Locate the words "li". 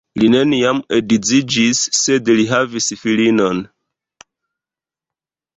0.21-0.27, 2.39-2.47